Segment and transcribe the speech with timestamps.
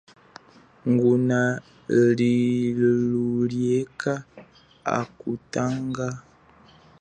[0.91, 1.39] Nguna
[2.13, 4.13] lilulieka
[4.89, 6.07] hakutanga.